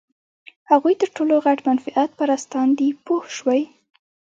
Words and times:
هغوی 0.71 0.93
تر 1.01 1.09
ټولو 1.15 1.35
غټ 1.45 1.59
منفعت 1.69 2.09
پرستان 2.19 2.67
دي 2.77 2.89
پوه 3.05 3.23
شوې!. 3.37 3.61